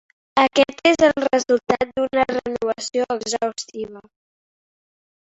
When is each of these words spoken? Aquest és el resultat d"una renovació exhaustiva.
Aquest 0.43 0.79
és 0.91 1.03
el 1.07 1.25
resultat 1.25 1.91
d"una 1.99 2.23
renovació 2.31 3.05
exhaustiva. 3.17 4.01